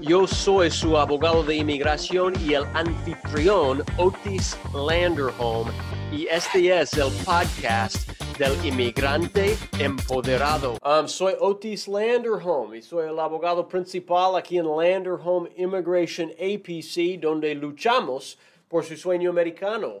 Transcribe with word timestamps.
Yo 0.00 0.26
soy 0.26 0.70
su 0.70 0.96
abogado 0.96 1.42
de 1.42 1.56
inmigración 1.56 2.32
y 2.42 2.54
el 2.54 2.64
anfitrión 2.72 3.84
Otis 3.98 4.58
Landerholm 4.72 5.68
y 6.10 6.26
este 6.26 6.80
es 6.80 6.94
el 6.94 7.12
podcast 7.22 8.08
del 8.38 8.52
inmigrante 8.64 9.58
empoderado. 9.78 10.78
Um, 10.82 11.06
soy 11.06 11.34
Otis 11.38 11.86
Landerholm 11.86 12.74
y 12.74 12.80
soy 12.80 13.08
el 13.08 13.20
abogado 13.20 13.68
principal 13.68 14.36
aquí 14.36 14.56
en 14.56 14.64
Landerholm 14.74 15.50
Immigration 15.54 16.30
APC 16.30 17.20
donde 17.20 17.54
luchamos 17.54 18.38
por 18.68 18.84
su 18.84 18.96
sueño 18.96 19.28
americano. 19.28 20.00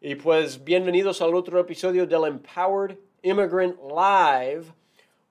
Y 0.00 0.14
pues 0.14 0.62
bienvenidos 0.62 1.20
al 1.22 1.34
otro 1.34 1.58
episodio 1.58 2.06
del 2.06 2.24
Empowered 2.24 2.96
Immigrant 3.22 3.76
Live. 3.82 4.66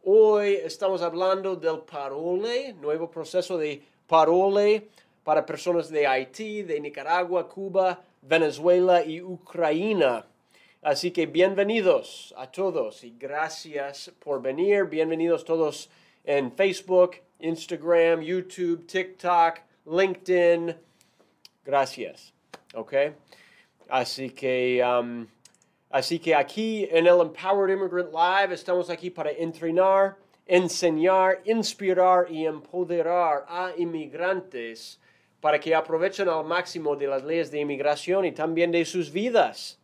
Hoy 0.03 0.55
estamos 0.55 1.01
hablando 1.01 1.55
del 1.55 1.79
parole, 1.79 2.73
nuevo 2.73 3.09
proceso 3.09 3.57
de 3.57 3.81
parole 4.09 4.89
para 5.23 5.45
personas 5.45 5.89
de 5.89 6.07
Haití, 6.07 6.63
de 6.63 6.79
Nicaragua, 6.79 7.47
Cuba, 7.47 8.01
Venezuela 8.23 9.05
y 9.05 9.21
Ucrania. 9.21 10.25
Así 10.81 11.11
que 11.11 11.27
bienvenidos 11.27 12.33
a 12.35 12.51
todos 12.51 13.03
y 13.03 13.15
gracias 13.19 14.11
por 14.19 14.41
venir. 14.41 14.85
Bienvenidos 14.85 15.45
todos 15.45 15.91
en 16.23 16.51
Facebook, 16.51 17.17
Instagram, 17.39 18.21
YouTube, 18.21 18.87
TikTok, 18.87 19.59
LinkedIn. 19.85 20.75
Gracias. 21.63 22.33
¿Ok? 22.73 22.93
Así 23.89 24.31
que, 24.31 24.83
um, 24.83 25.27
así 25.91 26.17
que 26.17 26.33
aquí 26.33 26.87
en 26.89 27.05
el 27.05 27.21
Empowered 27.21 27.75
Immigrant 27.75 28.11
Live 28.11 28.55
estamos 28.55 28.89
aquí 28.89 29.11
para 29.11 29.29
entrenar 29.29 30.17
enseñar, 30.49 31.41
inspirar 31.45 32.25
y 32.31 32.47
empoderar 32.47 33.45
a 33.47 33.71
inmigrantes 33.77 34.99
para 35.39 35.59
que 35.59 35.75
aprovechen 35.75 36.27
al 36.27 36.43
máximo 36.43 36.95
de 36.95 37.05
las 37.05 37.23
leyes 37.23 37.51
de 37.51 37.59
inmigración 37.59 38.25
y 38.25 38.31
también 38.31 38.71
de 38.71 38.83
sus 38.83 39.11
vidas. 39.11 39.79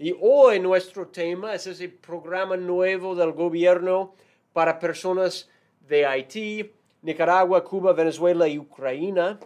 Y 0.00 0.12
hoy 0.20 0.58
nuestro 0.58 1.06
tema 1.06 1.54
es 1.54 1.68
ese 1.68 1.88
programa 1.88 2.56
nuevo 2.56 3.14
del 3.14 3.30
gobierno 3.30 4.16
para 4.52 4.80
personas 4.80 5.48
de 5.86 6.04
Haití, 6.04 6.72
Nicaragua, 7.00 7.62
Cuba, 7.62 7.92
Venezuela 7.92 8.48
y 8.48 8.58
Ucrania. 8.58 9.38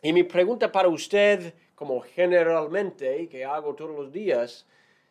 Y 0.00 0.12
mi 0.12 0.22
pregunta 0.22 0.70
para 0.70 0.88
usted, 0.88 1.52
como 1.74 2.00
generalmente, 2.00 3.28
que 3.28 3.44
hago 3.44 3.74
todos 3.74 3.96
los 3.96 4.12
días, 4.12 4.64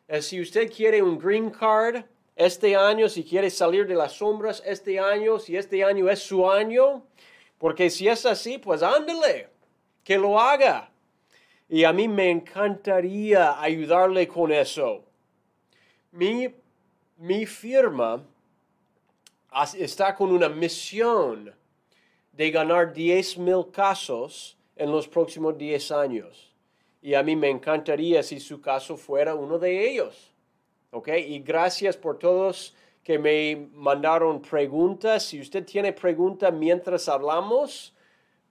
es 0.07 0.27
si 0.27 0.39
usted 0.39 0.71
quiere 0.71 1.01
un 1.01 1.19
green 1.19 1.49
card 1.49 2.05
este 2.35 2.75
año, 2.75 3.07
si 3.07 3.23
quiere 3.23 3.49
salir 3.49 3.87
de 3.87 3.95
las 3.95 4.13
sombras, 4.13 4.61
este 4.65 4.99
año, 4.99 5.39
si 5.39 5.55
este 5.55 5.83
año 5.83 6.09
es 6.09 6.19
su 6.19 6.49
año, 6.49 7.03
porque 7.57 7.89
si 7.89 8.07
es 8.07 8.25
así, 8.25 8.57
pues 8.57 8.83
ándele, 8.83 9.47
que 10.03 10.17
lo 10.17 10.39
haga. 10.39 10.89
Y 11.69 11.83
a 11.83 11.93
mí 11.93 12.07
me 12.07 12.29
encantaría 12.29 13.59
ayudarle 13.59 14.27
con 14.27 14.51
eso. 14.51 15.03
Mi, 16.11 16.53
mi 17.17 17.45
firma 17.45 18.21
está 19.77 20.13
con 20.13 20.31
una 20.31 20.49
misión 20.49 21.53
de 22.33 22.51
ganar 22.51 22.93
10 22.93 23.37
mil 23.37 23.71
casos 23.71 24.57
en 24.75 24.91
los 24.91 25.07
próximos 25.07 25.57
10 25.57 25.91
años. 25.91 26.53
Y 27.01 27.13
a 27.13 27.23
mí 27.23 27.35
me 27.35 27.49
encantaría 27.49 28.21
si 28.23 28.39
su 28.39 28.59
caso 28.59 28.97
fuera 28.97 29.35
uno 29.35 29.57
de 29.57 29.89
ellos. 29.89 30.34
¿Ok? 30.95 31.09
Y 31.27 31.39
gracias 31.39 31.97
por 31.97 32.17
todos 32.17 32.73
que 33.03 33.19
me 33.19 33.67
mandaron 33.73 34.41
preguntas. 34.41 35.23
Si 35.23 35.41
usted 35.41 35.65
tiene 35.65 35.91
preguntas 35.91 36.53
mientras 36.53 37.09
hablamos, 37.09 37.93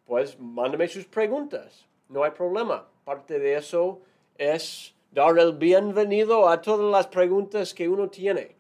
pues 0.05 0.39
mándeme 0.39 0.87
sus 0.87 1.07
preguntas. 1.07 1.87
No 2.11 2.23
hay 2.23 2.33
problema. 2.33 2.87
Parte 3.03 3.39
de 3.39 3.57
eso 3.57 4.03
es 4.37 4.95
dar 5.11 5.39
el 5.39 5.55
bienvenido 5.55 6.47
a 6.47 6.61
todas 6.61 6.91
las 6.91 7.07
preguntas 7.07 7.73
que 7.73 7.89
uno 7.89 8.11
tiene. 8.11 8.55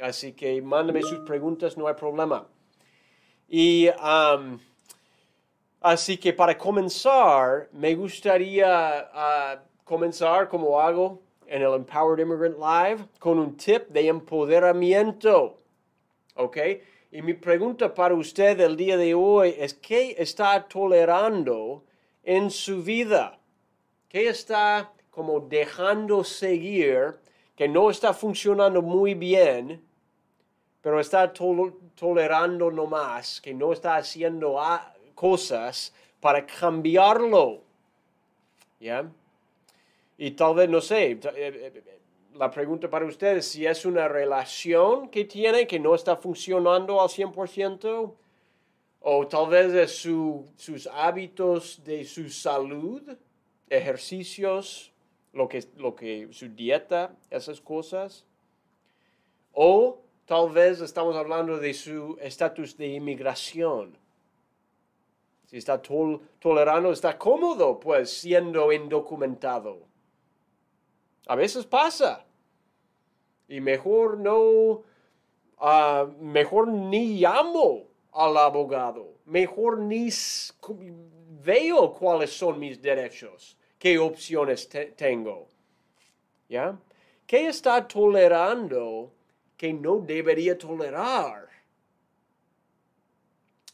Así 0.00 0.32
que 0.32 0.62
mándeme 0.62 1.02
sus 1.02 1.20
preguntas, 1.20 1.76
no 1.76 1.88
hay 1.88 1.94
problema. 1.94 2.46
Y 3.46 3.88
um, 3.88 4.58
así 5.82 6.16
que 6.16 6.32
para 6.32 6.56
comenzar, 6.56 7.68
me 7.72 7.94
gustaría 7.94 9.10
uh, 9.14 9.84
comenzar 9.84 10.48
como 10.48 10.80
hago 10.80 11.25
en 11.48 11.62
el 11.62 11.74
Empowered 11.74 12.20
Immigrant 12.20 12.58
Live 12.58 13.08
con 13.18 13.38
un 13.38 13.56
tip 13.56 13.88
de 13.88 14.08
empoderamiento. 14.08 15.58
¿Ok? 16.34 16.58
Y 17.10 17.22
mi 17.22 17.34
pregunta 17.34 17.94
para 17.94 18.14
usted 18.14 18.60
el 18.60 18.76
día 18.76 18.96
de 18.96 19.14
hoy 19.14 19.54
es, 19.58 19.74
¿qué 19.74 20.14
está 20.18 20.66
tolerando 20.68 21.84
en 22.22 22.50
su 22.50 22.82
vida? 22.82 23.38
¿Qué 24.08 24.28
está 24.28 24.92
como 25.10 25.40
dejando 25.40 26.24
seguir 26.24 27.16
que 27.54 27.68
no 27.68 27.90
está 27.90 28.12
funcionando 28.12 28.82
muy 28.82 29.14
bien, 29.14 29.82
pero 30.82 31.00
está 31.00 31.32
tolerando 31.32 32.70
nomás, 32.70 33.40
que 33.40 33.54
no 33.54 33.72
está 33.72 33.96
haciendo 33.96 34.58
cosas 35.14 35.94
para 36.20 36.44
cambiarlo? 36.44 37.62
¿Ya? 38.78 39.10
Y 40.18 40.30
tal 40.32 40.54
vez, 40.54 40.68
no 40.68 40.80
sé, 40.80 41.12
eh, 41.12 41.20
eh, 41.34 42.00
la 42.34 42.50
pregunta 42.50 42.88
para 42.88 43.04
ustedes, 43.06 43.46
si 43.46 43.66
es 43.66 43.84
una 43.84 44.08
relación 44.08 45.08
que 45.08 45.24
tiene 45.24 45.66
que 45.66 45.78
no 45.78 45.94
está 45.94 46.16
funcionando 46.16 47.00
al 47.00 47.08
100%, 47.08 48.14
o 49.00 49.26
tal 49.28 49.48
vez 49.48 49.72
es 49.72 49.92
sus 50.56 50.86
hábitos 50.88 51.82
de 51.84 52.04
su 52.04 52.28
salud, 52.28 53.02
ejercicios, 53.68 54.92
lo 55.32 55.48
que, 55.48 55.64
lo 55.76 55.94
que, 55.94 56.28
su 56.32 56.48
dieta, 56.48 57.14
esas 57.30 57.60
cosas. 57.60 58.24
O 59.52 60.00
tal 60.24 60.50
vez 60.50 60.80
estamos 60.80 61.14
hablando 61.14 61.58
de 61.58 61.72
su 61.74 62.18
estatus 62.20 62.76
de 62.76 62.88
inmigración. 62.88 63.96
Si 65.46 65.58
está 65.58 65.80
tolerando, 65.80 66.90
está 66.90 67.16
cómodo, 67.16 67.78
pues, 67.78 68.10
siendo 68.10 68.72
indocumentado. 68.72 69.86
A 71.26 71.34
veces 71.34 71.66
pasa. 71.66 72.24
Y 73.48 73.60
mejor 73.60 74.18
no, 74.18 74.82
ah, 75.58 76.06
mejor 76.20 76.68
ni 76.68 77.20
llamo 77.20 77.88
al 78.12 78.36
abogado. 78.36 79.14
Mejor 79.26 79.78
ni 79.78 80.08
veo 81.42 81.92
cuáles 81.92 82.32
son 82.32 82.58
mis 82.58 82.80
derechos, 82.80 83.56
qué 83.78 83.98
opciones 83.98 84.68
tengo. 84.96 85.48
¿Ya? 86.48 86.78
¿Qué 87.26 87.48
está 87.48 87.86
tolerando 87.86 89.12
que 89.56 89.72
no 89.72 89.98
debería 89.98 90.56
tolerar? 90.56 91.48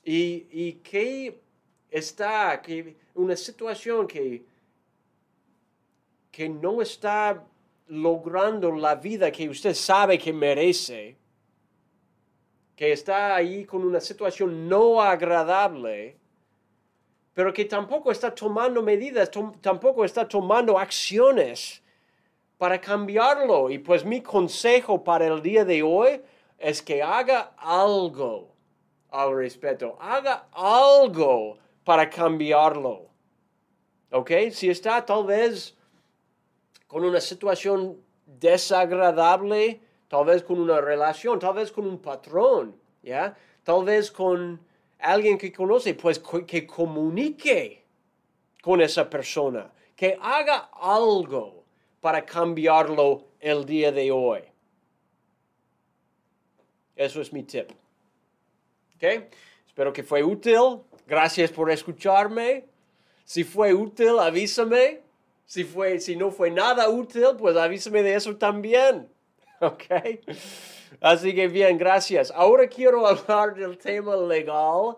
Y, 0.05 0.47
y 0.51 0.73
qué 0.83 1.39
está, 1.91 2.61
que 2.63 2.97
una 3.15 3.37
situación 3.37 4.07
que 4.07 4.43
que 6.33 6.49
no 6.49 6.81
está 6.81 7.45
logrando 7.89 8.73
la 8.73 8.95
vida 8.95 9.31
que 9.31 9.49
usted 9.49 9.75
sabe 9.75 10.19
que 10.19 10.33
merece, 10.33 11.19
que 12.75 12.91
está 12.91 13.37
ahí 13.37 13.67
con 13.67 13.85
una 13.85 14.01
situación 14.01 14.67
no 14.67 15.01
agradable, 15.01 16.17
pero 17.35 17.53
que 17.53 17.67
tampoco 17.67 18.11
está 18.11 18.35
tomando 18.35 18.83
medidas, 18.83 19.31
tampoco 19.61 20.05
está 20.05 20.27
tomando 20.27 20.79
acciones 20.79 21.83
para 22.57 22.81
cambiarlo. 22.81 23.71
Y 23.71 23.79
pues 23.79 24.05
mi 24.05 24.23
consejo 24.23 25.05
para 25.05 25.27
el 25.27 25.43
día 25.43 25.65
de 25.65 25.83
hoy 25.83 26.23
es 26.59 26.81
que 26.81 27.03
haga 27.03 27.53
algo 27.59 28.55
al 29.11 29.37
respecto, 29.37 29.99
haga 30.01 30.47
algo 30.53 31.59
para 31.85 32.09
cambiarlo. 32.09 33.07
¿Ok? 34.11 34.31
Si 34.51 34.71
está 34.71 35.05
tal 35.05 35.25
vez 35.25 35.77
con 36.93 37.07
una 37.07 37.23
situación 37.23 37.97
desagradable, 38.27 39.81
tal 40.09 40.27
vez 40.27 40.43
con 40.43 40.61
una 40.61 40.79
relación, 40.79 41.39
tal 41.39 41.55
vez 41.55 41.73
con 41.73 41.87
un 41.87 41.99
patrón, 41.99 42.77
¿ya? 43.03 43.35
Tal 43.65 43.83
vez 43.83 44.11
con 44.11 44.61
alguien 44.99 45.39
que 45.39 45.51
conoce, 45.51 45.95
pues 45.95 46.19
que 46.47 46.67
comunique 46.67 47.83
con 48.61 48.83
esa 48.83 49.09
persona, 49.09 49.73
que 49.97 50.19
haga 50.21 50.69
algo 50.75 51.65
para 52.03 52.27
cambiarlo 52.27 53.25
el 53.41 53.65
día 53.65 53.91
de 53.91 54.13
hoy. 54.13 54.43
Eso 56.95 57.23
es 57.23 57.33
mi 57.33 57.43
tip. 57.43 57.71
¿Ok? 58.97 59.33
Espero 59.67 59.95
que 59.95 60.03
fue 60.03 60.23
útil. 60.23 60.83
Gracias 61.07 61.51
por 61.53 61.71
escucharme. 61.71 62.67
Si 63.25 63.45
fue 63.45 63.73
útil, 63.73 64.19
avísame. 64.19 65.01
Si, 65.45 65.65
fue, 65.65 66.01
si 66.01 66.17
no 66.17 66.31
fue 66.31 66.51
nada 66.51 66.89
útil, 66.89 67.27
pues 67.39 67.57
avísame 67.57 68.03
de 68.03 68.15
eso 68.15 68.37
también. 68.37 69.09
¿Ok? 69.61 69.85
Así 71.01 71.35
que 71.35 71.49
bien, 71.49 71.79
gracias. 71.79 72.31
Ahora 72.31 72.67
quiero 72.69 73.07
hablar 73.09 73.55
del 73.55 73.79
tema 73.79 74.17
legal 74.17 74.97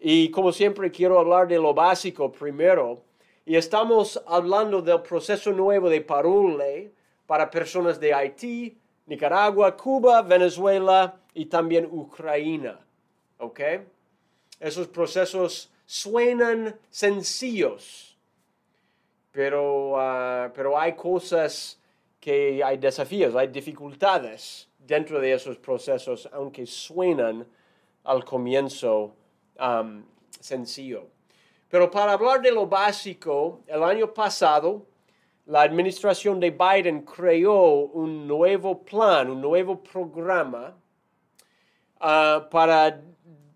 y 0.00 0.30
como 0.30 0.52
siempre 0.52 0.90
quiero 0.90 1.18
hablar 1.18 1.48
de 1.48 1.56
lo 1.56 1.74
básico 1.74 2.30
primero. 2.30 3.02
Y 3.44 3.56
estamos 3.56 4.22
hablando 4.26 4.82
del 4.82 5.00
proceso 5.02 5.52
nuevo 5.52 5.88
de 5.88 6.02
parole 6.02 6.92
para 7.26 7.50
personas 7.50 7.98
de 7.98 8.12
Haití, 8.12 8.76
Nicaragua, 9.06 9.74
Cuba, 9.76 10.20
Venezuela 10.22 11.18
y 11.32 11.46
también 11.46 11.88
Ucrania. 11.90 12.78
¿Ok? 13.38 13.60
Esos 14.60 14.88
procesos 14.88 15.70
suenan 15.86 16.78
sencillos, 16.90 18.17
pero, 19.32 19.98
ah, 20.00 20.50
pero 20.54 20.78
hay 20.78 20.94
cosas 20.94 21.80
que 22.20 22.62
hay 22.62 22.78
desafíos, 22.78 23.34
hay 23.34 23.48
dificultades 23.48 24.68
dentro 24.78 25.20
de 25.20 25.32
esos 25.32 25.58
procesos, 25.58 26.28
aunque 26.32 26.66
suenan 26.66 27.46
al 28.04 28.24
comienzo 28.24 29.14
sencillo. 30.40 31.08
Pero 31.68 31.90
para 31.90 32.12
hablar 32.12 32.40
de 32.40 32.50
lo 32.50 32.66
básico, 32.66 33.60
el 33.66 33.82
año 33.82 34.12
pasado 34.14 34.86
la 35.48 35.62
administración 35.62 36.38
de 36.38 36.50
Biden 36.50 37.02
creó 37.02 37.86
un 37.94 38.26
nuevo 38.26 38.82
plan, 38.82 39.30
un 39.30 39.40
nuevo 39.40 39.82
programa 39.82 40.76
uh, 41.96 42.48
para, 42.50 43.00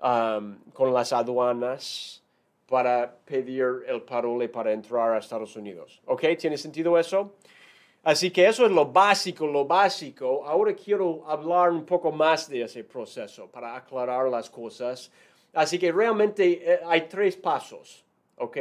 um, 0.03 0.59
con 0.73 0.93
las 0.93 1.13
aduanas 1.13 2.22
para 2.73 3.15
pedir 3.27 3.85
el 3.87 4.01
parole 4.01 4.49
para 4.49 4.73
entrar 4.73 5.13
a 5.13 5.19
Estados 5.19 5.55
Unidos. 5.57 6.01
¿Ok? 6.07 6.25
¿Tiene 6.39 6.57
sentido 6.57 6.99
eso? 6.99 7.35
Así 8.03 8.31
que 8.31 8.47
eso 8.47 8.65
es 8.65 8.73
lo 8.73 8.87
básico, 8.87 9.47
lo 9.47 9.67
básico. 9.67 10.43
Ahora 10.47 10.75
quiero 10.75 11.23
hablar 11.29 11.71
un 11.71 11.85
poco 11.85 12.11
más 12.11 12.49
de 12.49 12.63
ese 12.63 12.83
proceso 12.83 13.47
para 13.47 13.77
aclarar 13.77 14.27
las 14.31 14.49
cosas. 14.49 15.13
Así 15.53 15.79
que 15.79 15.93
realmente 15.93 16.63
eh, 16.65 16.81
hay 16.87 17.03
tres 17.03 17.37
pasos, 17.37 18.07
¿ok? 18.39 18.57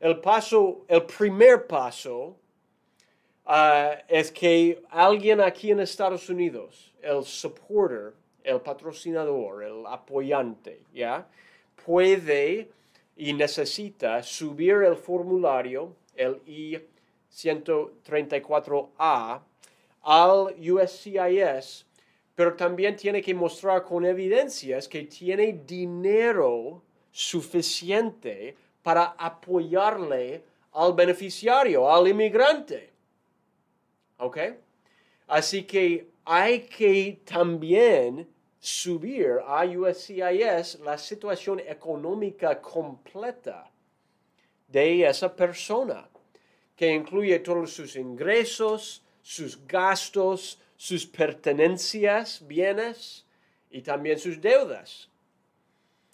El 0.00 0.18
paso, 0.18 0.84
el 0.88 1.04
primer 1.04 1.68
paso 1.68 2.34
ah, 3.46 3.98
es 4.08 4.32
que 4.32 4.82
alguien 4.90 5.40
aquí 5.40 5.70
en 5.70 5.78
Estados 5.78 6.28
Unidos, 6.28 6.92
el 7.00 7.22
supporter, 7.22 8.14
el 8.42 8.60
patrocinador, 8.60 9.62
el 9.62 9.86
apoyante, 9.86 10.80
¿ya? 10.92 11.24
Puede 11.86 12.74
y 13.16 13.32
necesita 13.32 14.22
subir 14.22 14.82
el 14.82 14.96
formulario, 14.96 15.96
el 16.16 16.42
I 16.46 16.78
134A 17.32 19.40
al 20.02 20.54
USCIS, 20.70 21.86
pero 22.34 22.54
también 22.54 22.96
tiene 22.96 23.22
que 23.22 23.34
mostrar 23.34 23.84
con 23.84 24.04
evidencias 24.04 24.88
que 24.88 25.04
tiene 25.04 25.62
dinero 25.64 26.82
suficiente 27.10 28.56
para 28.82 29.14
apoyarle 29.18 30.42
al 30.72 30.92
beneficiario, 30.94 31.90
al 31.90 32.08
inmigrante. 32.08 32.92
¿Ok? 34.18 34.38
Así 35.28 35.62
que 35.64 36.10
hay 36.24 36.66
que 36.66 37.20
también 37.24 38.28
subir 38.64 39.40
a 39.46 39.64
USCIS 39.66 40.80
la 40.80 40.96
situación 40.96 41.60
económica 41.60 42.62
completa 42.62 43.70
de 44.66 45.06
esa 45.06 45.36
persona 45.36 46.08
que 46.74 46.90
incluye 46.90 47.40
todos 47.40 47.74
sus 47.74 47.94
ingresos, 47.94 49.02
sus 49.20 49.66
gastos, 49.66 50.58
sus 50.78 51.04
pertenencias, 51.04 52.42
bienes 52.46 53.26
y 53.70 53.82
también 53.82 54.18
sus 54.18 54.40
deudas. 54.40 55.10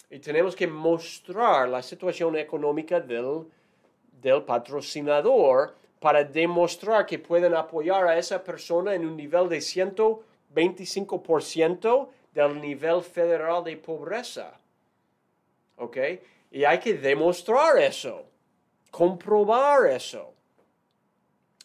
Y 0.09 0.19
tenemos 0.19 0.53
que 0.53 0.67
mostrar 0.67 1.69
la 1.69 1.81
situación 1.81 2.35
económica 2.35 2.99
del, 2.99 3.45
del 4.21 4.43
patrocinador 4.43 5.73
para 6.01 6.25
demostrar 6.25 7.05
que 7.05 7.17
pueden 7.17 7.55
apoyar 7.55 8.09
a 8.09 8.17
esa 8.17 8.43
persona 8.43 8.93
en 8.93 9.05
un 9.05 9.15
nivel 9.15 9.47
de 9.47 9.59
125% 9.59 12.09
del 12.31 12.59
nivel 12.59 13.01
federal 13.01 13.63
de 13.63 13.77
pobreza. 13.77 14.59
¿Ok? 15.77 15.97
Y 16.51 16.63
hay 16.63 16.79
que 16.79 16.93
demostrar 16.93 17.77
eso, 17.77 18.25
comprobar 18.89 19.87
eso. 19.87 20.33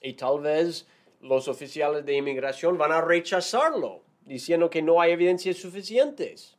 Y 0.01 0.13
tal 0.15 0.41
vez 0.41 0.87
los 1.21 1.49
oficiales 1.49 2.05
de 2.05 2.15
inmigración 2.15 2.79
van 2.79 2.93
a 2.93 3.01
rechazarlo, 3.01 4.03
diciendo 4.23 4.71
que 4.71 4.83
no 4.83 5.01
hay 5.01 5.13
evidencias 5.13 5.57
suficientes. 5.57 6.57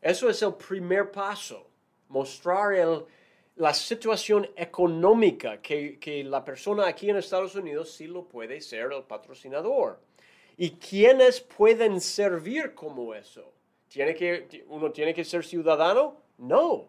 Eso 0.00 0.30
es 0.30 0.40
el 0.42 0.54
primer 0.54 1.10
paso, 1.10 1.68
mostrar 2.08 2.74
la 3.56 3.74
situación 3.74 4.48
económica 4.54 5.60
que, 5.60 5.98
que, 5.98 6.22
la 6.22 6.44
persona 6.44 6.86
aquí 6.86 7.10
en 7.10 7.16
Estados 7.16 7.56
Unidos 7.56 7.90
sí 7.90 8.06
lo 8.06 8.28
puede 8.28 8.60
ser 8.60 8.92
el 8.92 9.02
patrocinador. 9.02 9.98
¿Y 10.60 10.72
quiénes 10.72 11.40
pueden 11.40 12.00
servir 12.00 12.74
como 12.74 13.14
eso? 13.14 13.52
¿Tiene 13.88 14.12
que, 14.16 14.64
¿Uno 14.68 14.90
tiene 14.90 15.14
que 15.14 15.24
ser 15.24 15.44
ciudadano? 15.44 16.16
No. 16.36 16.88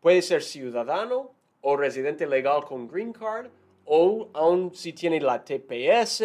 Puede 0.00 0.20
ser 0.22 0.42
ciudadano 0.42 1.30
o 1.60 1.76
residente 1.76 2.26
legal 2.26 2.64
con 2.64 2.88
green 2.88 3.12
card 3.12 3.48
o 3.84 4.28
aun 4.32 4.74
si 4.74 4.92
tiene 4.92 5.20
la 5.20 5.44
TPS 5.44 6.24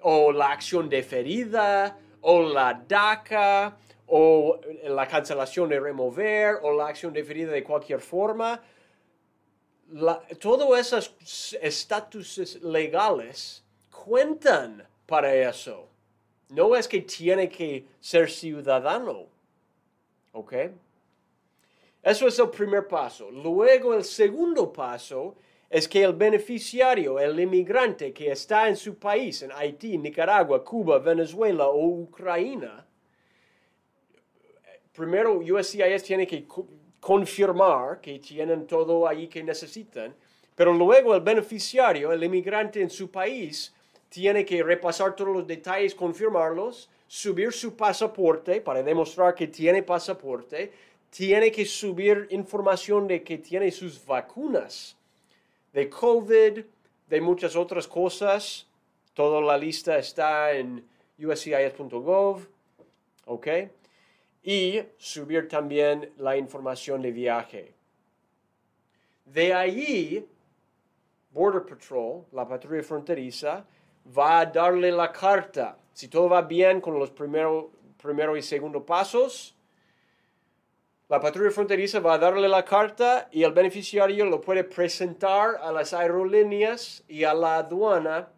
o 0.00 0.32
la 0.32 0.52
acción 0.52 0.88
deferida 0.88 1.98
o 2.22 2.42
la 2.42 2.82
DACA 2.88 3.76
o 4.06 4.58
la 4.84 5.06
cancelación 5.06 5.68
de 5.68 5.80
remover 5.80 6.60
o 6.62 6.72
la 6.72 6.88
acción 6.88 7.12
deferida 7.12 7.52
de 7.52 7.62
cualquier 7.62 8.00
forma, 8.00 8.62
todos 10.40 10.78
esos 10.78 11.58
estatutos 11.60 12.62
legales 12.62 13.62
cuentan 13.90 14.86
para 15.06 15.34
eso. 15.34 15.88
No 16.50 16.76
es 16.76 16.86
que 16.86 17.00
tiene 17.00 17.48
que 17.48 17.86
ser 18.00 18.30
ciudadano. 18.30 19.26
¿Ok? 20.32 20.52
Eso 22.02 22.28
es 22.28 22.38
el 22.38 22.50
primer 22.50 22.86
paso. 22.86 23.30
Luego 23.30 23.94
el 23.94 24.04
segundo 24.04 24.72
paso 24.72 25.36
es 25.70 25.88
que 25.88 26.04
el 26.04 26.12
beneficiario, 26.12 27.18
el 27.18 27.40
inmigrante 27.40 28.12
que 28.12 28.30
está 28.30 28.68
en 28.68 28.76
su 28.76 28.96
país, 28.98 29.42
en 29.42 29.50
Haití, 29.52 29.96
Nicaragua, 29.98 30.62
Cuba, 30.62 30.98
Venezuela 30.98 31.66
o 31.68 31.86
Ucrania, 31.86 32.86
primero 34.92 35.38
USCIS 35.38 36.02
tiene 36.02 36.26
que 36.26 36.46
confirmar 37.00 38.00
que 38.00 38.18
tienen 38.18 38.66
todo 38.66 39.08
ahí 39.08 39.26
que 39.26 39.42
necesitan, 39.42 40.14
pero 40.54 40.72
luego 40.72 41.14
el 41.14 41.22
beneficiario, 41.22 42.12
el 42.12 42.22
inmigrante 42.22 42.80
en 42.80 42.90
su 42.90 43.10
país, 43.10 43.74
tiene 44.14 44.44
que 44.46 44.62
repasar 44.62 45.16
todos 45.16 45.34
los 45.34 45.44
detalles, 45.44 45.92
confirmarlos, 45.92 46.88
subir 47.08 47.52
su 47.52 47.74
pasaporte 47.74 48.60
para 48.60 48.80
demostrar 48.80 49.34
que 49.34 49.48
tiene 49.48 49.82
pasaporte, 49.82 50.70
tiene 51.10 51.50
que 51.50 51.66
subir 51.66 52.28
información 52.30 53.08
de 53.08 53.24
que 53.24 53.38
tiene 53.38 53.72
sus 53.72 54.06
vacunas 54.06 54.96
de 55.72 55.90
COVID, 55.90 56.64
de 57.08 57.20
muchas 57.20 57.56
otras 57.56 57.88
cosas. 57.88 58.68
Toda 59.14 59.40
la 59.40 59.58
lista 59.58 59.98
está 59.98 60.52
en 60.52 60.86
uscis.gov, 61.18 62.46
¿ok? 63.26 63.48
Y 64.44 64.80
subir 64.96 65.48
también 65.48 66.12
la 66.18 66.36
información 66.36 67.02
de 67.02 67.10
viaje. 67.10 67.74
De 69.24 69.52
ahí, 69.52 70.24
Border 71.32 71.62
Patrol, 71.62 72.26
la 72.30 72.46
patrulla 72.46 72.84
fronteriza, 72.84 73.66
va 74.06 74.40
a 74.40 74.46
darle 74.46 74.90
la 74.92 75.10
carta. 75.12 75.78
Si 75.92 76.08
todo 76.08 76.28
va 76.28 76.42
bien 76.42 76.80
con 76.80 76.98
los 76.98 77.10
primeros 77.10 77.66
primero 78.04 78.36
y 78.36 78.42
segundo 78.42 78.84
pasos, 78.84 79.56
la 81.08 81.18
patrulla 81.20 81.50
fronteriza 81.50 82.00
va 82.00 82.14
a 82.14 82.18
darle 82.18 82.48
la 82.48 82.64
carta 82.64 83.28
y 83.32 83.42
el 83.42 83.52
beneficiario 83.52 84.26
lo 84.26 84.40
puede 84.40 84.64
presentar 84.64 85.56
a 85.62 85.72
las 85.72 85.94
aerolíneas 85.94 87.02
y 87.08 87.24
a 87.24 87.32
la 87.32 87.56
aduana 87.56 88.28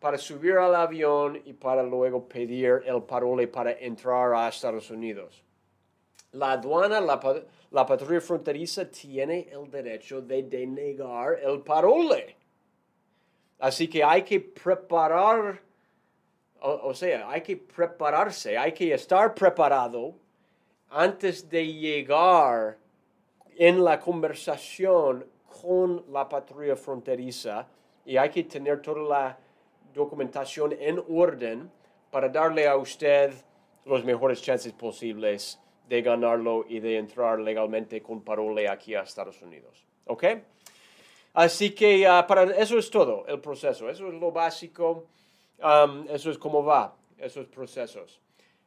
para 0.00 0.18
subir 0.18 0.54
al 0.54 0.74
avión 0.74 1.40
y 1.44 1.52
para 1.52 1.82
luego 1.82 2.28
pedir 2.28 2.82
el 2.86 3.04
parole 3.04 3.46
para 3.46 3.72
entrar 3.72 4.34
a 4.34 4.48
Estados 4.48 4.90
Unidos. 4.90 5.44
La 6.32 6.52
aduana, 6.52 7.00
la, 7.00 7.20
la 7.70 7.86
patrulla 7.86 8.20
fronteriza 8.20 8.90
tiene 8.90 9.48
el 9.50 9.70
derecho 9.70 10.20
de 10.20 10.42
denegar 10.42 11.38
el 11.40 11.62
parole. 11.62 12.36
Así 13.64 13.88
que 13.88 14.04
hay 14.04 14.22
que 14.24 14.40
preparar, 14.40 15.58
o, 16.60 16.92
sea, 16.92 17.30
hay 17.30 17.40
que 17.40 17.56
prepararse, 17.56 18.58
hay 18.58 18.72
que 18.72 18.92
estar 18.92 19.34
preparado 19.34 20.14
antes 20.90 21.48
de 21.48 21.66
llegar 21.66 22.76
en 23.56 23.82
la 23.82 23.98
conversación 23.98 25.24
con 25.62 26.04
la 26.12 26.28
patrulla 26.28 26.76
fronteriza 26.76 27.66
y 28.04 28.18
hay 28.18 28.28
que 28.28 28.44
tener 28.44 28.82
toda 28.82 29.00
la 29.00 29.38
documentación 29.94 30.76
en 30.78 31.02
orden 31.08 31.70
para 32.10 32.28
darle 32.28 32.68
a 32.68 32.76
usted 32.76 33.32
los 33.86 34.04
mejores 34.04 34.42
chances 34.42 34.74
posibles 34.74 35.58
de 35.88 36.02
ganarlo 36.02 36.66
y 36.68 36.80
de 36.80 36.98
entrar 36.98 37.40
legalmente 37.40 38.02
con 38.02 38.20
parole 38.20 38.68
aquí 38.68 38.94
a 38.94 39.04
Estados 39.04 39.40
Unidos. 39.40 39.86
¿Ok? 40.04 40.24
Así 41.34 41.74
que 41.74 42.06
ah, 42.06 42.26
para 42.26 42.44
eso 42.56 42.78
es 42.78 42.88
todo 42.88 43.26
el 43.26 43.40
proceso, 43.40 43.90
eso 43.90 44.06
es 44.06 44.14
lo 44.14 44.30
básico, 44.30 45.06
um, 45.58 46.06
eso 46.08 46.30
es 46.30 46.38
cómo 46.38 46.64
va, 46.64 46.94
esos 47.18 47.46
procesos. 47.48 48.20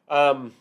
Um, 0.09 0.51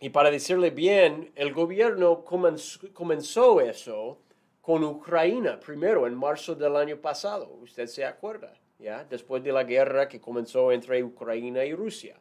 y 0.00 0.10
para 0.10 0.30
decirle 0.30 0.70
bien, 0.70 1.32
el 1.34 1.52
gobierno 1.52 2.24
comenzó, 2.24 3.60
eso 3.60 4.18
con 4.60 4.84
Ucrania 4.84 5.58
primero 5.58 6.06
en 6.06 6.14
marzo 6.14 6.54
del 6.54 6.76
año 6.76 6.98
pasado, 6.98 7.48
usted 7.62 7.86
se 7.88 8.04
acuerda, 8.04 8.52
¿ya? 8.78 9.02
Después 9.02 9.42
de 9.42 9.50
la 9.50 9.64
guerra 9.64 10.08
que 10.08 10.20
comenzó 10.20 10.70
entre 10.70 11.02
Ucrania 11.02 11.64
y 11.64 11.74
Rusia. 11.74 12.16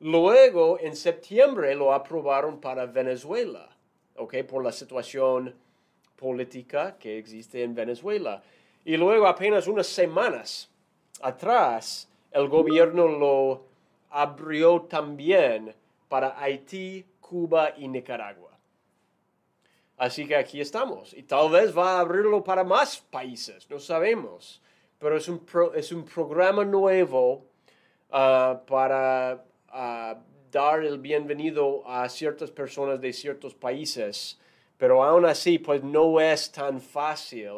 Luego, 0.00 0.78
en 0.80 0.96
septiembre, 0.96 1.74
lo 1.74 1.92
aprobaron 1.92 2.58
para 2.58 2.86
Venezuela, 2.86 3.68
¿ok? 4.16 4.36
Por 4.48 4.64
la 4.64 4.72
situación 4.72 5.54
política 6.18 6.96
que 6.98 7.18
existe 7.18 7.62
en 7.62 7.74
Venezuela. 7.74 8.42
Y 8.84 8.96
luego, 8.96 9.26
apenas 9.26 9.66
unas 9.66 9.86
semanas 9.86 10.68
atrás, 11.22 12.08
el 12.32 12.48
gobierno 12.48 13.06
lo 13.06 13.64
abrió 14.10 14.82
también 14.82 15.74
para 16.08 16.40
Haití, 16.40 17.04
Cuba 17.20 17.74
y 17.76 17.88
Nicaragua. 17.88 18.50
Así 19.96 20.26
que 20.26 20.36
aquí 20.36 20.60
estamos. 20.60 21.12
Y 21.14 21.22
tal 21.24 21.50
vez 21.50 21.76
va 21.76 21.96
a 21.96 22.00
abrirlo 22.00 22.42
para 22.42 22.64
más 22.64 22.98
países, 22.98 23.68
no 23.68 23.78
sabemos. 23.78 24.62
Pero 24.98 25.16
es 25.16 25.28
un, 25.28 25.44
es 25.74 25.92
un 25.92 26.04
programa 26.04 26.64
nuevo 26.64 27.44
ah, 28.10 28.60
para 28.66 29.44
ah, 29.68 30.18
dar 30.50 30.84
el 30.84 30.98
bienvenido 30.98 31.86
a 31.86 32.08
ciertas 32.08 32.50
personas 32.50 33.00
de 33.00 33.12
ciertos 33.12 33.54
países 33.54 34.38
pero 34.78 35.02
aún 35.02 35.26
así, 35.26 35.58
pues 35.58 35.82
no 35.82 36.20
es 36.20 36.50
tan 36.52 36.80
fácil. 36.80 37.48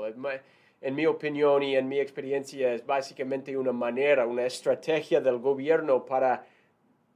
En 0.80 0.94
mi 0.94 1.04
opinión 1.04 1.62
y 1.62 1.76
en 1.76 1.86
mi 1.86 2.00
experiencia 2.00 2.72
es 2.72 2.84
básicamente 2.84 3.56
una 3.56 3.72
manera, 3.72 4.26
una 4.26 4.46
estrategia 4.46 5.20
del 5.20 5.38
gobierno 5.38 6.06
para, 6.06 6.46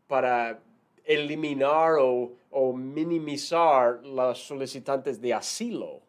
para 0.07 0.61
eliminar 1.05 1.95
o, 1.99 2.33
o 2.51 2.73
minimizar 2.75 4.05
los 4.05 4.39
solicitantes 4.39 5.23
de 5.23 5.33
asilo. 5.33 6.03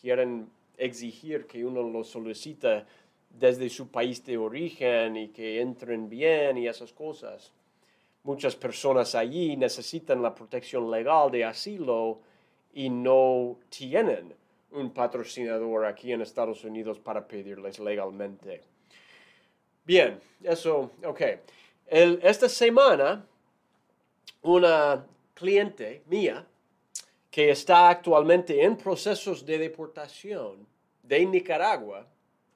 Quieren 0.00 0.50
exigir 0.76 1.46
que 1.46 1.64
uno 1.64 1.82
lo 1.84 2.02
solicite 2.02 2.84
desde 3.30 3.68
su 3.68 3.88
país 3.92 4.24
de 4.24 4.36
origen 4.38 5.16
y 5.16 5.28
que 5.28 5.60
entren 5.60 6.08
bien 6.08 6.58
y 6.58 6.66
esas 6.66 6.92
cosas. 6.92 7.52
Muchas 8.24 8.56
personas 8.56 9.14
allí 9.14 9.56
necesitan 9.56 10.20
la 10.20 10.34
protección 10.34 10.90
legal 10.90 11.30
de 11.30 11.44
asilo 11.44 12.20
y 12.78 12.90
no 12.90 13.58
tienen 13.70 14.32
un 14.70 14.94
patrocinador 14.94 15.84
aquí 15.84 16.12
en 16.12 16.22
Estados 16.22 16.62
Unidos 16.62 17.00
para 17.00 17.26
pedirles 17.26 17.80
legalmente. 17.80 18.62
Bien, 19.84 20.20
eso, 20.44 20.92
ok. 21.04 21.20
esta 21.88 22.48
semana, 22.48 23.26
una 24.42 25.04
cliente 25.34 26.04
mía 26.06 26.46
que 27.28 27.50
está 27.50 27.88
actualmente 27.88 28.62
en 28.62 28.76
procesos 28.76 29.44
de 29.44 29.58
deportación 29.58 30.64
de 31.02 31.26
Nicaragua, 31.26 32.06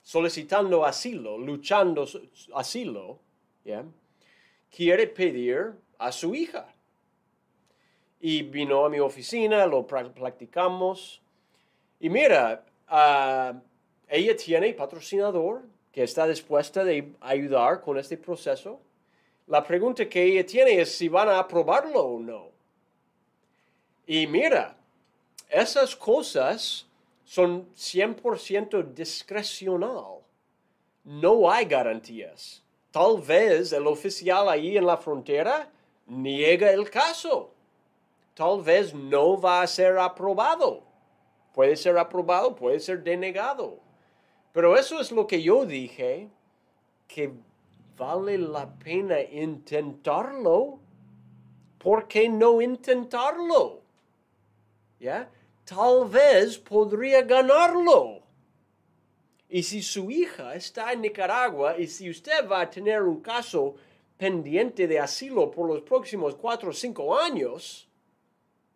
solicitando 0.03 0.85
asilo, 0.85 1.37
luchando 1.37 2.07
asilo, 2.55 3.19
quiere 4.71 5.09
pedir 5.09 5.73
a 5.99 6.13
su 6.13 6.33
hija 6.33 6.72
y 8.25 8.43
vino 8.43 8.85
a 8.85 8.89
mi 8.89 9.01
oficina, 9.01 9.67
lo 9.67 9.85
practicamos. 9.85 11.21
Y 11.99 12.09
mira, 12.09 12.65
ah, 12.87 13.53
ella 14.09 14.37
tiene 14.37 14.73
patrocinador 14.75 15.63
que 15.91 16.05
está 16.05 16.29
dispuesta 16.29 16.85
de 16.85 17.15
ayudar 17.21 17.81
con 17.81 17.99
este 17.99 18.17
proceso. 18.17 18.81
La 19.49 19.65
pregunta 19.65 20.09
que 20.09 20.23
ella 20.23 20.47
tiene 20.47 20.81
es 20.81 20.95
si 20.97 21.09
van 21.09 21.31
a 21.31 21.41
aprobarlo 21.41 22.01
o 22.01 22.21
no. 22.21 22.51
Y 24.07 24.29
mira, 24.29 24.77
esas 25.49 25.97
cosas 25.97 26.87
son 27.25 27.75
100% 27.75 28.85
discrecional. 28.95 30.21
No 31.03 31.51
hay 31.51 31.65
garantías. 31.65 32.63
Tal 32.93 33.21
vez 33.21 33.73
el 33.73 33.89
oficial 33.89 34.49
ahí 34.49 34.77
en 34.77 34.87
la 34.87 34.97
frontera 34.97 35.69
niega 36.07 36.71
el 36.71 36.89
caso 36.89 37.53
tal 38.35 38.63
vez 38.63 38.95
no 38.95 39.41
va 39.41 39.63
a 39.63 39.67
ser 39.67 39.99
aprobado. 39.99 40.83
Puede 41.53 41.77
ser 41.77 41.99
aprobado, 41.99 42.55
puede 42.55 42.81
ser 42.81 43.03
denegado. 43.03 43.79
Pero 44.53 44.77
eso 44.77 45.01
es 45.01 45.13
lo 45.13 45.27
que 45.27 45.43
yo 45.43 45.67
dije, 45.67 46.29
que 47.07 47.33
vale 47.97 48.39
la 48.39 48.69
pena 48.79 49.21
intentarlo. 49.21 50.79
¿Por 51.79 52.07
qué 52.09 52.29
no 52.29 52.63
intentarlo? 52.63 53.83
¿Ya? 54.99 55.31
Tal 55.65 56.09
vez 56.09 56.59
podría 56.59 57.23
ganarlo. 57.23 58.21
Y 59.49 59.63
si 59.63 59.83
su 59.83 60.11
hija 60.11 60.55
está 60.55 60.93
en 60.93 61.03
Nicaragua 61.03 61.77
y 61.77 61.87
si 61.87 62.09
usted 62.09 62.49
va 62.49 62.63
a 62.63 62.71
tener 62.71 63.03
un 63.03 63.21
caso 63.21 63.75
pendiente 64.17 64.87
de 64.87 64.99
asilo 64.99 65.51
por 65.51 65.69
los 65.69 65.83
próximos 65.83 66.35
cuatro 66.37 66.71
o 66.71 66.73
cinco 66.73 67.19
años, 67.19 67.89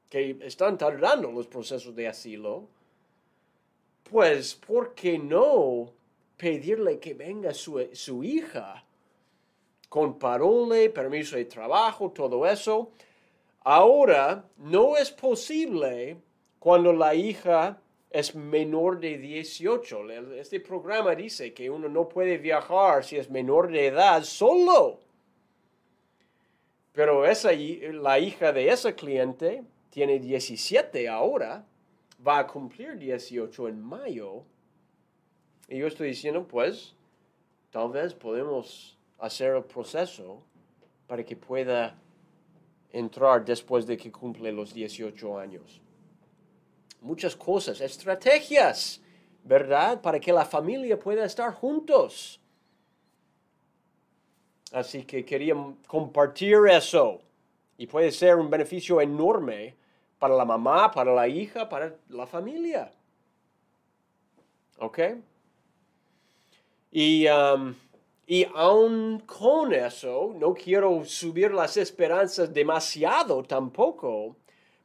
que 0.08 0.38
están 0.42 0.78
tardando 0.78 1.30
los 1.32 1.46
procesos 1.46 1.94
de 1.94 2.08
asilo, 2.08 2.68
pues, 4.10 4.54
¿por 4.54 4.94
qué 4.94 5.18
no 5.18 5.92
pedirle 6.36 6.98
que 6.98 7.14
venga 7.14 7.52
su, 7.52 7.88
su 7.92 8.22
hija 8.22 8.84
con 9.88 10.18
parole, 10.18 10.90
permiso 10.90 11.36
de 11.36 11.46
trabajo, 11.46 12.10
todo 12.10 12.46
eso? 12.46 12.90
Ahora, 13.62 14.44
no 14.58 14.96
es 14.96 15.10
posible 15.10 16.18
cuando 16.58 16.92
la 16.92 17.14
hija 17.14 17.80
es 18.10 18.34
menor 18.34 19.00
de 19.00 19.18
18. 19.18 20.10
Este 20.36 20.60
programa 20.60 21.14
dice 21.14 21.52
que 21.52 21.68
uno 21.68 21.88
no 21.88 22.08
puede 22.08 22.38
viajar 22.38 23.04
si 23.04 23.16
es 23.16 23.28
menor 23.28 23.70
de 23.70 23.88
edad 23.88 24.22
solo. 24.22 25.00
Pero 26.92 27.26
esa, 27.26 27.50
la 27.52 28.18
hija 28.18 28.52
de 28.52 28.70
ese 28.70 28.94
cliente 28.94 29.64
tiene 29.96 30.18
17 30.18 31.08
ahora, 31.08 31.64
va 32.20 32.40
a 32.40 32.46
cumplir 32.46 32.98
18 32.98 33.68
en 33.68 33.82
mayo. 33.82 34.42
Y 35.68 35.78
yo 35.78 35.86
estoy 35.86 36.08
diciendo, 36.08 36.46
pues, 36.46 36.94
tal 37.70 37.92
vez 37.92 38.12
podemos 38.12 38.98
hacer 39.18 39.56
el 39.56 39.64
proceso 39.64 40.42
para 41.06 41.24
que 41.24 41.34
pueda 41.34 41.98
entrar 42.92 43.42
después 43.42 43.86
de 43.86 43.96
que 43.96 44.12
cumple 44.12 44.52
los 44.52 44.74
18 44.74 45.38
años. 45.38 45.80
Muchas 47.00 47.34
cosas, 47.34 47.80
estrategias, 47.80 49.00
¿verdad? 49.44 50.02
Para 50.02 50.20
que 50.20 50.30
la 50.30 50.44
familia 50.44 50.98
pueda 50.98 51.24
estar 51.24 51.54
juntos. 51.54 52.38
Así 54.72 55.04
que 55.04 55.24
quería 55.24 55.54
compartir 55.86 56.58
eso. 56.68 57.22
Y 57.78 57.86
puede 57.86 58.12
ser 58.12 58.36
un 58.36 58.50
beneficio 58.50 59.00
enorme 59.00 59.85
para 60.18 60.34
la 60.34 60.44
mamá, 60.44 60.90
para 60.90 61.14
la 61.14 61.28
hija, 61.28 61.68
para 61.68 61.94
la 62.08 62.26
familia. 62.26 62.92
¿Ok? 64.78 64.98
Y, 66.90 67.26
um, 67.28 67.74
y 68.26 68.46
aún 68.54 69.20
con 69.26 69.72
eso, 69.72 70.34
no 70.36 70.54
quiero 70.54 71.04
subir 71.04 71.52
las 71.52 71.76
esperanzas 71.76 72.52
demasiado 72.52 73.42
tampoco, 73.42 74.36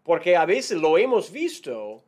porque 0.04 0.36
a 0.36 0.46
veces 0.46 0.78
lo 0.78 0.98
hemos 0.98 1.32
visto, 1.32 2.04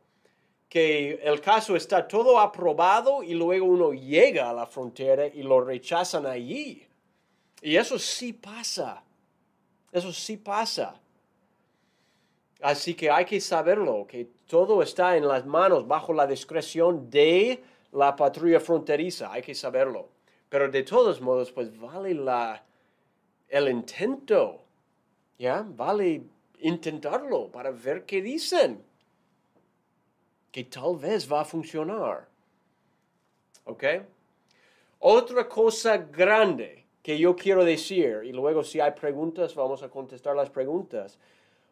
que 0.68 1.20
el 1.22 1.40
caso 1.40 1.76
está 1.76 2.06
todo 2.08 2.40
aprobado 2.40 3.22
y 3.22 3.34
luego 3.34 3.66
uno 3.66 3.92
llega 3.92 4.50
a 4.50 4.52
la 4.52 4.66
frontera 4.66 5.26
y 5.26 5.44
lo 5.44 5.60
rechazan 5.60 6.26
allí. 6.26 6.84
Y 7.62 7.76
eso 7.76 7.96
sí 7.98 8.32
pasa. 8.32 9.02
Eso 9.92 10.12
sí 10.12 10.36
pasa. 10.36 11.00
Así 12.60 12.94
que 12.94 13.10
hay 13.10 13.24
que 13.24 13.40
saberlo, 13.40 14.06
que 14.06 14.30
todo 14.46 14.82
está 14.82 15.16
en 15.16 15.26
las 15.28 15.44
manos, 15.44 15.86
bajo 15.86 16.12
la 16.12 16.26
discreción 16.26 17.10
de 17.10 17.62
la 17.92 18.16
patrulla 18.16 18.60
fronteriza, 18.60 19.32
hay 19.32 19.42
que 19.42 19.54
saberlo. 19.54 20.08
Pero 20.48 20.70
de 20.70 20.82
todos 20.82 21.20
modos, 21.20 21.50
pues 21.52 21.76
vale 21.78 22.16
el 23.48 23.68
intento, 23.68 24.62
¿ya? 25.38 25.66
Vale 25.68 26.22
intentarlo 26.60 27.50
para 27.50 27.70
ver 27.70 28.04
qué 28.04 28.22
dicen. 28.22 28.82
Que 30.50 30.64
tal 30.64 30.96
vez 30.96 31.30
va 31.30 31.40
a 31.40 31.44
funcionar. 31.44 32.28
¿Ok? 33.64 33.84
Otra 35.00 35.48
cosa 35.48 35.98
grande 35.98 36.86
que 37.02 37.18
yo 37.18 37.36
quiero 37.36 37.64
decir, 37.64 38.20
y 38.24 38.32
luego 38.32 38.64
si 38.64 38.80
hay 38.80 38.92
preguntas, 38.92 39.54
vamos 39.54 39.82
a 39.82 39.90
contestar 39.90 40.34
las 40.34 40.50
preguntas. 40.50 41.18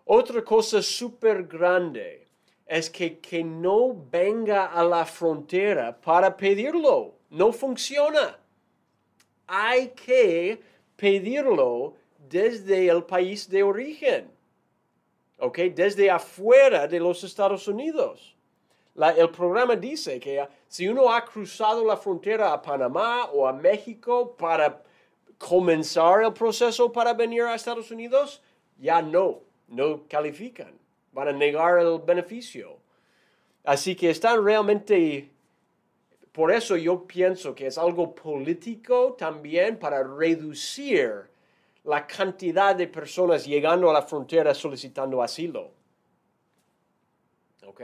Otra 0.04 0.42
cosa 0.42 0.82
súper 0.82 1.44
grande 1.44 2.26
es 2.66 2.90
que, 2.90 3.18
que 3.18 3.44
no 3.44 3.94
venga 4.10 4.66
a 4.66 4.82
la 4.82 5.04
frontera 5.04 5.96
para 6.00 6.36
pedirlo. 6.36 7.14
No 7.30 7.52
funciona. 7.52 8.38
Hay 9.46 9.88
que 9.90 10.60
pedirlo 10.96 11.94
desde 12.28 12.88
el 12.88 13.04
país 13.04 13.48
de 13.48 13.62
origen. 13.62 14.30
¿Ok? 15.38 15.58
Desde 15.74 16.10
afuera 16.10 16.88
de 16.88 16.98
los 16.98 17.22
Estados 17.24 17.68
Unidos. 17.68 18.36
el 19.16 19.30
programa 19.30 19.76
dice 19.76 20.18
que 20.18 20.46
si 20.68 20.88
uno 20.88 21.12
ha 21.12 21.24
cruzado 21.24 21.84
la 21.84 21.96
frontera 21.96 22.52
a 22.52 22.60
Panamá 22.60 23.26
o 23.32 23.46
a 23.46 23.52
México 23.52 24.34
para 24.36 24.82
comenzar 25.38 26.22
el 26.22 26.32
proceso 26.32 26.90
para 26.92 27.12
venir 27.12 27.42
a 27.42 27.54
Estados 27.54 27.90
Unidos, 27.90 28.42
ya 28.78 29.00
no 29.02 29.51
no 29.72 30.06
califican, 30.06 30.78
van 31.12 31.28
a 31.28 31.32
negar 31.32 31.78
el 31.78 31.98
beneficio. 31.98 32.78
Así 33.64 33.96
que 33.96 34.10
están 34.10 34.44
realmente, 34.44 35.30
por 36.30 36.52
eso 36.52 36.76
yo 36.76 37.06
pienso 37.06 37.54
que 37.54 37.66
es 37.66 37.78
algo 37.78 38.14
político 38.14 39.14
también 39.14 39.78
para 39.78 40.02
reducir 40.02 41.30
la 41.84 42.06
cantidad 42.06 42.76
de 42.76 42.86
personas 42.86 43.46
llegando 43.46 43.90
a 43.90 43.92
la 43.92 44.02
frontera 44.02 44.54
solicitando 44.54 45.22
asilo. 45.22 45.70
¿Ok? 47.66 47.82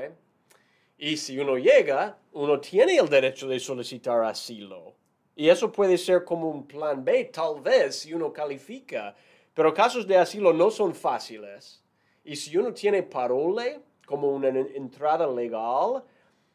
Y 0.99 1.17
si 1.17 1.39
uno 1.39 1.57
llega, 1.57 2.19
uno 2.33 2.61
tiene 2.61 2.97
el 2.97 3.09
derecho 3.09 3.49
de 3.49 3.59
solicitar 3.59 4.23
asilo. 4.25 4.95
Y 5.37 5.49
eso 5.49 5.71
puede 5.71 5.97
ser 5.97 6.25
como 6.25 6.51
un 6.51 6.67
plan 6.67 7.05
B, 7.05 7.27
tal 7.27 7.61
vez, 7.61 8.01
si 8.01 8.13
uno 8.13 8.33
califica 8.33 9.15
pero 9.59 9.75
casos 9.75 10.07
de 10.07 10.17
asilo 10.17 10.53
no 10.53 10.71
son 10.71 10.95
fáciles. 10.95 11.83
Y 12.29 12.37
si 12.37 12.59
uno 12.59 12.75
tiene 12.75 13.03
parole 13.03 13.81
como 14.05 14.29
una 14.29 14.49
entrada 14.49 15.27
legal, 15.27 16.05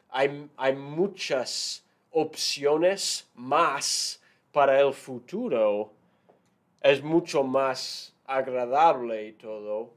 hay, 0.08 0.48
hay 0.56 0.76
muchas 0.76 1.84
opciones 2.12 3.28
más 3.34 4.22
para 4.52 4.80
el 4.80 4.94
futuro. 4.94 5.90
Es 6.80 7.02
mucho 7.02 7.42
más 7.42 8.14
agradable 8.24 9.26
y 9.26 9.32
todo. 9.32 9.90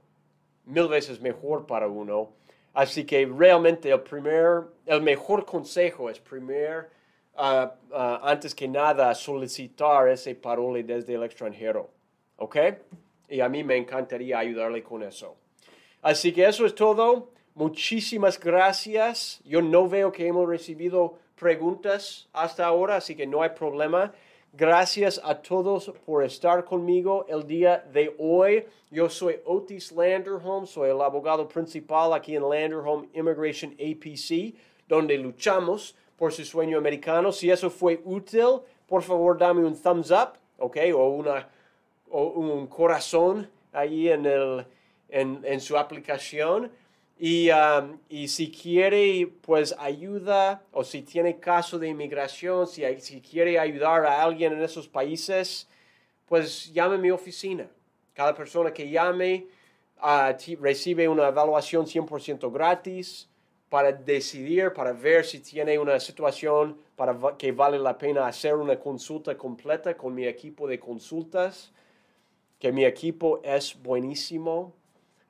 Mil 0.65 0.87
veces 0.87 1.21
mejor 1.21 1.67
para 1.67 1.87
uno. 1.87 2.31
Así 2.73 3.05
que 3.05 3.27
realmente 3.27 3.91
el 3.91 4.01
primer, 4.01 4.63
el 4.83 5.03
mejor 5.03 5.45
consejo 5.45 6.09
es 6.09 6.19
primero, 6.19 6.87
ah, 7.35 7.71
ah, 7.93 8.21
antes 8.23 8.55
que 8.55 8.67
nada, 8.67 9.13
solicitar 9.13 10.09
ese 10.09 10.33
parole 10.33 10.81
desde 10.81 11.13
el 11.13 11.21
extranjero. 11.21 11.91
¿Ok? 12.37 12.57
Y 13.29 13.41
a 13.41 13.47
mí 13.47 13.63
me 13.63 13.77
encantaría 13.77 14.39
ayudarle 14.39 14.81
con 14.81 15.03
eso. 15.03 15.35
Así 16.07 16.31
que 16.31 16.45
eso 16.45 16.65
es 16.65 16.73
todo. 16.73 17.31
Muchísimas 17.53 18.39
gracias. 18.39 19.41
Yo 19.43 19.61
no 19.61 19.89
veo 19.89 20.09
que 20.09 20.25
hemos 20.25 20.47
recibido 20.47 21.15
preguntas 21.37 22.29
hasta 22.31 22.65
ahora, 22.65 22.95
así 22.95 23.13
que 23.13 23.27
no 23.27 23.41
hay 23.41 23.49
problema. 23.49 24.13
Gracias 24.53 25.19
a 25.21 25.41
todos 25.41 25.91
por 26.05 26.23
estar 26.23 26.63
conmigo 26.63 27.25
el 27.27 27.45
día 27.45 27.85
de 27.91 28.15
hoy. 28.19 28.63
Yo 28.89 29.09
soy 29.09 29.41
Otis 29.43 29.91
Landerholm, 29.91 30.65
soy 30.65 30.91
el 30.91 31.01
abogado 31.01 31.45
principal 31.45 32.13
aquí 32.13 32.37
en 32.37 32.49
Landerholm 32.49 33.09
Immigration 33.13 33.73
APC, 33.73 34.55
donde 34.87 35.17
luchamos 35.17 35.93
por 36.15 36.31
su 36.31 36.45
sueño 36.45 36.77
americano. 36.77 37.33
Si 37.33 37.51
eso 37.51 37.69
fue 37.69 37.99
útil, 38.05 38.61
por 38.87 39.03
favor 39.03 39.37
dame 39.37 39.65
un 39.65 39.75
thumbs 39.75 40.11
up, 40.11 40.39
¿ok? 40.57 40.77
O 40.95 41.09
una 41.09 41.49
o 42.09 42.27
un 42.27 42.65
corazón 42.67 43.49
ahí 43.73 44.07
en, 44.07 44.25
el, 44.25 44.65
en, 45.09 45.41
en 45.43 45.59
su 45.59 45.77
aplicación. 45.77 46.71
Y, 47.19 47.49
um, 47.49 47.97
y, 48.09 48.27
si 48.27 48.51
quiere, 48.51 49.27
pues 49.41 49.75
ayuda, 49.79 50.61
o 50.71 50.83
si 50.83 51.01
tiene 51.01 51.39
caso 51.39 51.79
de 51.79 51.87
inmigración, 51.87 52.67
si, 52.67 52.83
si 53.01 53.21
quiere 53.21 53.57
ayudar 53.57 54.05
a 54.05 54.21
alguien 54.21 54.53
en 54.53 54.61
esos 54.61 54.87
países, 54.87 55.67
pues 56.27 56.71
llame 56.73 56.95
a 56.95 56.99
mi 56.99 57.09
oficina. 57.09 57.67
Cada 58.13 58.35
persona 58.35 58.71
que 58.71 58.89
llame 58.89 59.47
uh, 60.01 60.61
recibe 60.61 61.07
una 61.07 61.29
evaluación 61.29 61.85
100% 61.87 62.51
gratis 62.51 63.27
para 63.69 63.91
decidir, 63.91 64.71
para 64.73 64.93
ver 64.93 65.25
si 65.25 65.39
tiene 65.39 65.77
una 65.79 65.99
situación 65.99 66.77
para 66.95 67.17
que 67.37 67.51
vale 67.51 67.77
la 67.77 67.97
pena 67.97 68.27
hacer 68.27 68.55
una 68.55 68.79
consulta 68.79 69.37
completa 69.37 69.97
con 69.97 70.15
mi 70.15 70.25
equipo 70.25 70.67
de 70.67 70.79
consultas 70.79 71.71
que 72.59 72.71
mi 72.71 72.85
equipo 72.85 73.39
es 73.43 73.79
buenísimo 73.81 74.73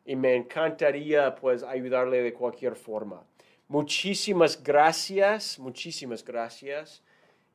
y 0.08 0.16
me 0.16 0.36
encantaría 0.36 1.36
pues 1.36 1.62
ayudarle 1.62 2.24
de 2.24 2.34
cualquier 2.34 2.76
forma. 2.76 3.24
Muchísimas 3.68 4.64
gracias, 4.64 5.60
muchísimas 5.60 6.24
gracias. 6.24 7.04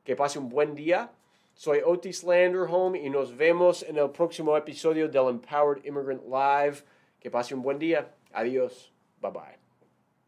Que 0.03 0.15
pase 0.15 0.37
un 0.37 0.49
buen 0.49 0.75
día. 0.75 1.11
Soy 1.55 1.79
Otis 1.83 2.23
Landerholm 2.23 2.95
y 2.95 3.09
nos 3.09 3.35
vemos 3.35 3.83
en 3.83 3.97
el 3.97 4.11
próximo 4.11 4.55
episodio 4.55 5.07
del 5.09 5.29
Empowered 5.29 5.83
Immigrant 5.83 6.23
Live. 6.25 6.83
Que 7.19 7.31
pase 7.31 7.55
un 7.55 7.63
buen 7.63 7.79
día. 7.79 8.13
Adiós. 8.31 8.91
Bye 9.19 9.31
bye. 9.31 9.62